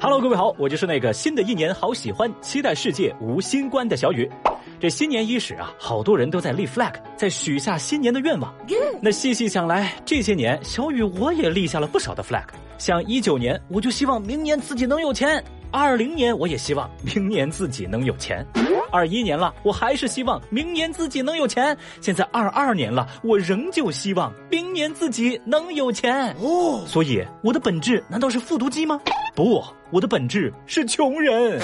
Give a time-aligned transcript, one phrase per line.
[0.00, 4.30] Hello，各位好，我就是那个新的一年好喜欢，期待世界无新冠的小雨。
[4.78, 8.54] 这新年伊始啊，好多人都在立 flag，在许下新年的愿望。
[9.02, 12.44] 那细细想来，这些年小雨我也立下了不少的 flag。
[12.78, 15.42] 像一九年，我就希望明年自己能有钱；
[15.72, 18.44] 二零年，我也希望明年自己能有钱；
[18.90, 21.76] 二一年了，我还是希望明年自己能有钱。
[22.00, 26.34] 现在二二年了，我仍旧希望明年自己能有钱。
[26.40, 29.00] 哦，所以我的本质难道是复读机吗？
[29.34, 31.60] 不，我的本质是穷人。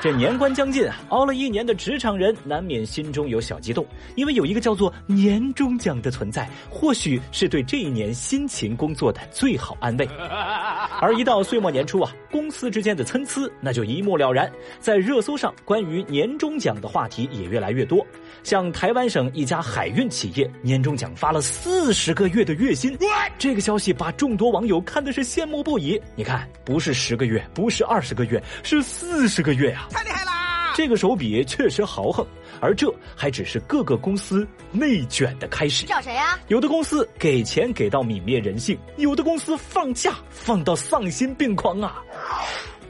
[0.00, 10.08] 这年关将近啊，熬了一年的职场人难免心中有小激动，因为有一个叫做年终奖的存在，或许是对这一年辛勤工作的最好安慰。
[11.02, 14.48] 而一到岁末年初啊，公司之间的参差那就一目了然。
[14.78, 18.06] 在热搜上，关于年终奖的话题也越来越多。
[18.42, 22.96] 像台湾省一家海运企业，年终奖发了四十个月的月薪，
[23.38, 26.00] 这个消息把众多网友看的是羡慕不已。
[26.14, 29.88] 你看，不是十个月，不是二十个月，是四十个月啊！
[29.90, 30.72] 太厉害啦！
[30.76, 32.24] 这个手笔确实豪横，
[32.60, 35.84] 而这还只是各个公司内卷的开始。
[35.86, 36.38] 找谁呀？
[36.46, 42.00] 有的公司给钱给到泯灭人性，有的公司放假放到丧心病狂啊！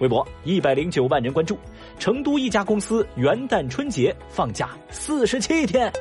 [0.01, 1.59] 微博一百零九万人关注，
[1.99, 5.93] 成都一家公司元旦春节放假四十七天。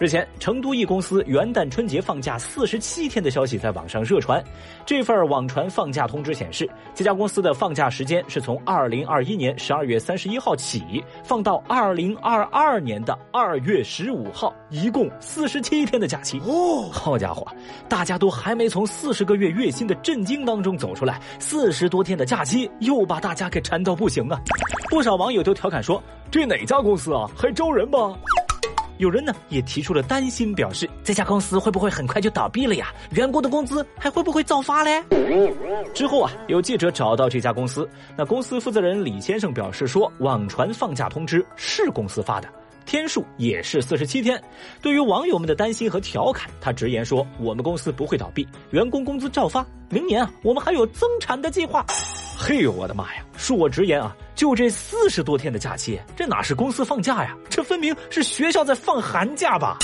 [0.00, 4.42] 日前，成都一公司元旦春节放假四十七天的消息在网上热传。
[4.86, 16.40] 这份网传放假通知显示，这家公司的放假时间是从二零二一年十二月三十一号起，放到二零二二年的二月十五号，一共四十七天的假期。
[16.46, 17.46] 哦，好家伙，
[17.86, 24.40] 大家都还没从四十个月月薪的震惊当中走出来，四十多天的假期又把大家给馋到不行啊！
[24.88, 27.30] 不少网友都调侃说：“这哪家公司啊？
[27.36, 28.16] 还招人吗？”
[29.00, 32.92] 有人呢也提出了担心，表示这家公司会不会很快就倒闭了呀？
[33.12, 35.02] 员工的工资还会不会照发嘞？
[35.94, 42.48] 之后啊，有记者找到这家公司，那公司负责人李先生表示说，网传放假通知是公司发的，
[42.84, 44.42] 天数也是四十七天。
[44.80, 51.84] 对于网友们的担心和调侃，他直言说，我们公司不会倒闭，员工工资照发，明年啊，我们还有增产的计划。
[52.38, 53.24] 嘿呦，我的妈呀！
[53.38, 57.36] 恕我直言啊，就这四十多天的假期，这哪是公司放假呀？
[57.50, 59.78] 这分明是学校在放寒假吧？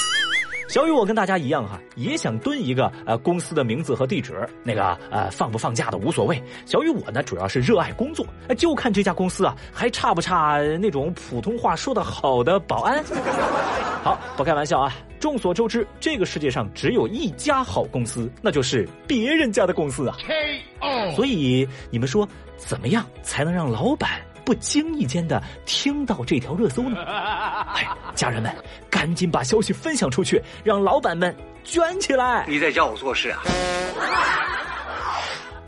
[0.68, 6.42] 小雨，我跟大家一样哈，也想蹲一个呃公司的名字和地址，那个呃放不放假的无所谓。
[6.64, 8.26] 小雨我呢，主要是热爱工作，
[8.58, 13.02] 就看这家公司啊还差不差那种普通话说得好的保安。
[14.02, 14.92] 好，不开玩笑啊。
[15.18, 20.16] 众所周知，这个世界上只有一家好公司，那就是别人家的公司啊。
[21.14, 27.02] 所以你们说，怎么样才能让老板不经意间的听到这条热搜呢？
[27.02, 27.84] 哎，
[28.14, 28.54] 家人们，
[28.88, 31.34] 赶紧把消息分享出去，让老板们
[31.64, 32.46] 卷起来！
[32.46, 33.42] 你在教我做事啊？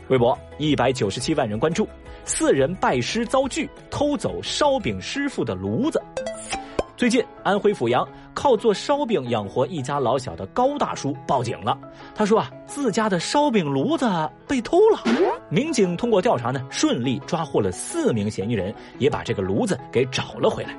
[0.07, 1.85] 微博一百九十七万人关注，
[2.23, 6.01] 四人拜师遭拒，偷走烧饼师傅的炉子。
[6.99, 11.77] 最近，安徽阜阳靠做烧饼养活一家老小的高大叔报警了。
[12.13, 14.05] 他说啊，自家的烧饼炉子
[14.45, 15.01] 被偷了。
[15.47, 20.75] 民警通过调查呢，顺利抓获了四名嫌疑人，也把这个炉子给找了回来。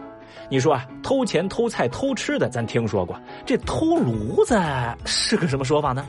[0.50, 4.60] 你说啊，偷钱、偷菜、偷吃的，咱听说过，这偷炉子
[5.06, 6.04] 是个什么说法呢？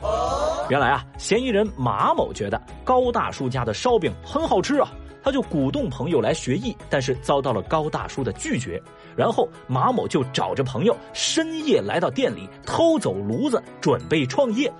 [0.68, 4.92] 原来啊，嫌疑人马某觉得高大叔家的烧饼很好吃啊。
[5.22, 8.82] 他就鼓动朋友来学艺，但是遭到了高大叔的拒绝。
[9.14, 14.72] 然后马某就找着朋友，深夜来到店里偷走炉子，准备创业。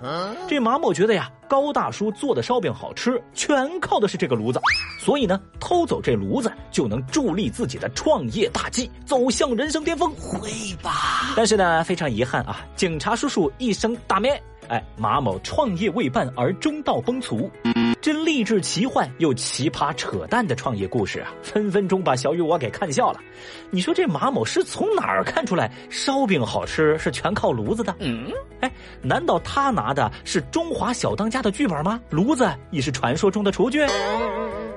[0.49, 4.61] 这马某觉得呀，高大叔做的烧饼好吃，全靠的是这个炉子，
[4.99, 10.11] 所以呢，偷走这炉子就能助力自己的创业大计，走向人生巅峰。
[10.15, 10.51] 会
[10.83, 11.35] 吧？
[11.37, 17.51] 但是呢，非常遗憾啊，警察叔叔一声大咩，哎，马某创业未半而中道崩殂。
[18.01, 23.21] 这励志奇幻又奇葩扯淡的创业故事啊，分分钟把小雨我给看笑了。
[23.71, 27.95] 你说这马某是从哪儿看出来烧饼好吃是全靠炉子的？
[28.01, 28.27] 嗯，
[28.61, 32.01] 哎，难道他拿的是《中华小当家》的剧本吗？
[32.11, 33.85] 炉子已是传说中的厨具？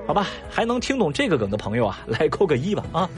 [0.06, 3.10] 好吧，还能听懂这个梗的朋友啊，来扣个一吧啊。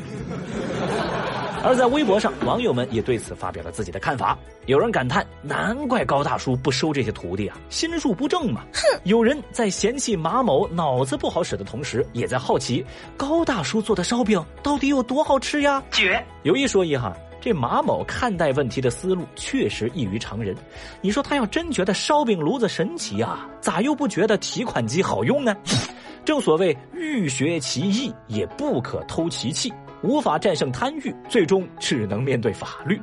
[1.65, 4.39] 而在微博上，网友们也对此发表了自己的看法。
[4.67, 8.81] 有人感叹：“难怪高大叔不收这些徒弟啊，心术不正嘛。”哼。
[9.05, 12.85] 有人在嫌弃马某脑子不好使的同时，也在好奇
[13.17, 15.83] 高大叔做的烧饼到底有多好吃呀？
[15.91, 16.25] 绝！
[16.43, 20.55] 有一说一哈，这马某看待问题的思路确实异于常人。
[21.01, 25.57] 你说他要真觉得烧饼炉子神奇啊，咋又不觉得提款机好用呢？
[26.25, 29.73] 正所谓欲学其艺，也不可偷其器。
[30.03, 33.01] 无法战胜贪欲，最终只能面对法律。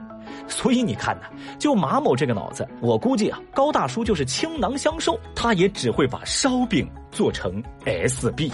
[0.47, 1.27] 所以你看呐，
[1.57, 8.51] 就马某这个脑子，我估计啊，高大叔就是倾囊相授，他也只会把烧饼做成 SB。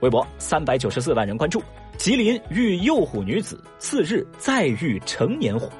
[0.00, 1.62] 微博三百九十四万人关注，
[1.96, 5.70] 吉林遇幼虎女子，次日再遇成年虎。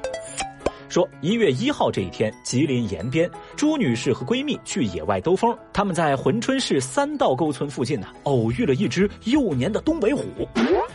[0.95, 10.23] 说一月一号这一天，吉林延边，朱女士和闺蜜去野外兜风，他们在珲春市三道沟村附近呢，偶遇了一只幼年的东北虎。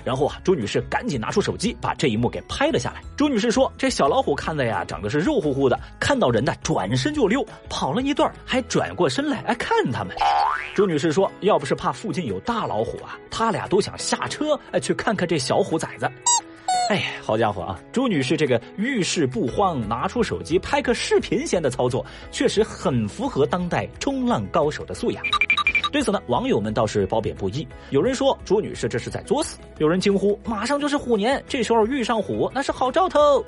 [0.03, 3.03] 然后啊，朱女士赶紧拿出手机，把这一幕给拍了下来。
[3.15, 10.17] 朱女士说：“这小老虎看的呀，长得是肉乎乎的，看到人呢，转身就溜，跑了一段，还转过身来哎看他们。”
[10.75, 16.11] 朱女士说：“要不是怕附近有大老虎啊，他俩都想下车哎去看看这小虎崽子。”
[16.91, 17.81] 哎，好家伙啊！
[17.93, 25.23] 朱女士这个遇事不慌，拿出手机拍个视频先的操作，确实很符合当代冲浪高手的素养。
[25.93, 27.65] 对此呢，网友们倒是褒贬不一。
[27.91, 33.41] 有人说朱女士这是在作死，有人惊呼马上就是虎年，这时候遇上虎那是好兆头。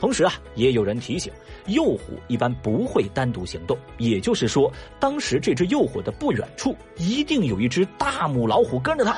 [0.00, 1.30] 同时啊，也有人提醒，
[1.66, 9.14] 幼虎一般不会单独行动，也就是说，当时这只幼虎的不远处一定有一只大母老虎跟着它。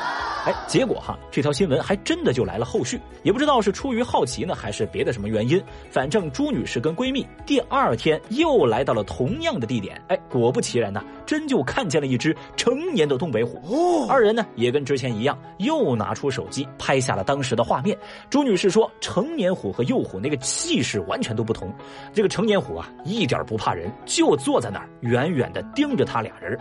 [0.49, 5.63] 哎，结果哈，这条新闻还真的就来了后续，也不知道是出于好奇呢，还是别的什么原因。
[5.91, 14.07] 反正朱女士跟闺蜜第二天又来到了同样的地点，哎，果不其然呢，真就看见了一只成年的东北虎。
[14.09, 17.95] 二人呢也跟之前一样，又拿出手机拍下了当时的画面。
[18.31, 21.71] 朱女士说，成年虎和幼虎那个气势完全都不同，
[22.15, 26.59] 这个成年虎啊一点不怕人，就坐在那儿远远的盯着他俩人。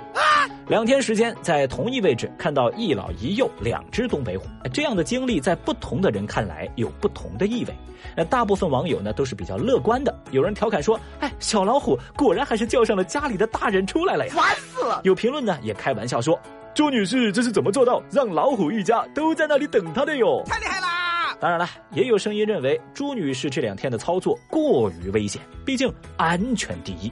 [0.68, 7.74] 两天时间，在同一位置看到一老一幼两只东北虎，这样的经历在不同的人看来有不同的意味。
[8.16, 15.02] 那大部分网友呢都是比较乐观的，有人调侃说：“哎，小老虎果然还是叫上了家里的大人出来了呀！”烦死了。
[15.04, 16.40] 有评论呢也开玩笑说
[16.74, 20.44] ：“朱女士这是怎么做到让老虎一家都在那里等她的哟？
[20.46, 27.12] 太厉害啦！”当然了，也有声音认为朱女士这两天的操作过于危险，毕竟安全第一。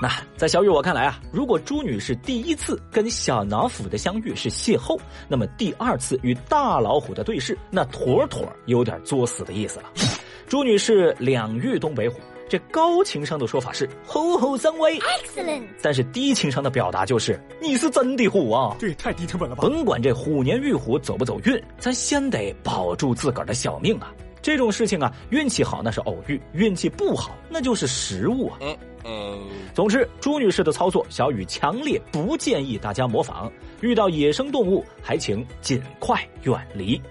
[0.00, 9.86] 那在小雨我看来啊，如果朱女士第一次跟小老虎的相遇是邂逅，那么第二次与大老虎的对视，那妥妥有点作死的意思了。
[10.46, 15.62] 朱女士两遇东北虎，这高情商的说法是虎虎生威，excellent。
[15.80, 19.62] 但是低情商的表达就是你是真的虎啊，这也太低成本了吧。
[19.62, 24.12] 甭管这虎年遇虎走不走运，咱先得保住自个儿的小命啊。
[24.46, 28.58] 这种事情啊，运气好那是偶遇，运气不好那就是食物啊。
[28.60, 29.40] 嗯嗯。
[29.74, 33.52] 总之，朱女士的操作，小雨强烈不建议大家模仿。
[33.80, 37.02] 遇到野生动物，还请尽快远离。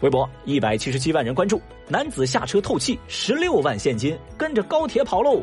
[0.00, 5.42] 微博一百七十七万人关注，男子下车透气，十六万现金，跟着高铁跑喽。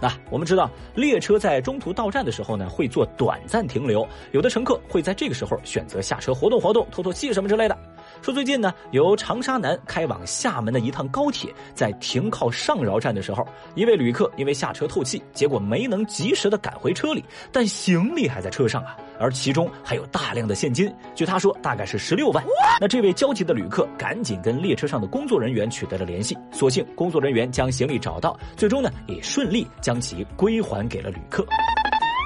[0.00, 7.76] 那我们知道，列车在中途到站的时候呢，会做短暂停留，有的乘客会在这个时候选择下车活动活动、透透气什么之类的。
[8.24, 17.22] 说最近呢，由长沙南开往厦门的一趟高铁，在停靠上饶站的时候，一位旅客因为下车透气，结果没能及时的赶回车里，
[17.52, 22.42] 但行李还在车上啊，而其中还有大量的现金，据他说大概是十六万。
[22.80, 31.44] 那这位焦急的旅客赶紧跟列车上的工作人员取得了联系，所幸工作人员将行李找到，最终呢也顺利将其归还给了旅客。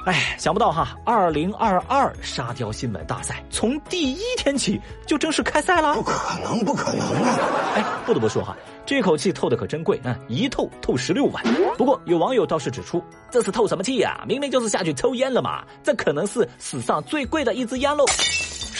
[0.09, 5.95] 哎，想不到哈，二零二二沙雕新闻大赛从第一天起就正式开赛了。
[5.97, 7.39] 不可能，不可能啊！
[7.75, 8.57] 哎，不得不说哈，
[8.87, 11.45] 这口气透的可真贵啊，一透透十六万。
[11.77, 14.25] 不过有网友倒是指出，这是透什么气呀？
[14.27, 18.07] 明明就是下去抽烟了嘛，这可能是史上最贵的一支烟喽。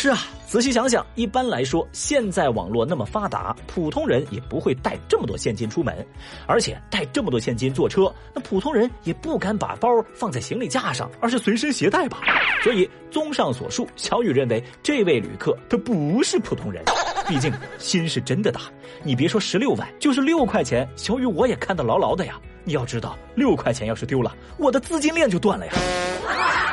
[0.01, 6.07] 是啊，仔细想想，一般来说，现在网络那么发达，普通人也不会带这么多现金出门，
[6.47, 8.03] 而且带这么多现金坐车，
[8.33, 12.21] 那普通人也不敢把包放在行李架上，而是随身携带吧。
[12.63, 16.85] 所以，综上所述，小雨认为这位旅客他不是普通人，
[17.29, 18.63] 毕竟心是真的大。
[19.05, 22.41] 你别说十六万，就是六块钱，小雨我也看得牢牢的呀。
[22.65, 25.73] 你要知道，六块钱要是丢了，我的资金链就断了呀。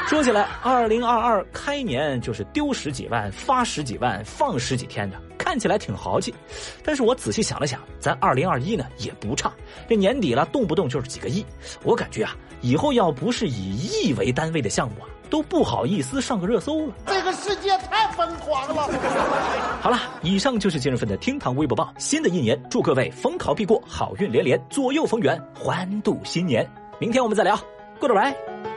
[0.07, 6.33] 说起来，二零二二开年就是丢十几万、发十几万、放十几天的，看起来挺豪气。
[6.83, 9.51] 但是我仔细想了想，咱二零二一呢也不差，
[9.89, 11.45] 这年底了，动不动就是几个亿。
[11.83, 16.93] 我感觉啊，以后要不是以亿为单位的项目啊，都不好意思上个热搜了。
[17.05, 18.87] 这个世界太疯狂了。
[19.81, 21.93] 好了，以上就是今日份的厅堂微博报。
[21.97, 26.69] 新的一年，祝各位逢考必过，好运连连，左右逢源，欢度新年。
[26.99, 27.59] 明天我们再聊
[27.99, 28.74] ，Goodbye。